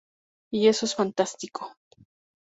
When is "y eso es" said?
0.51-0.95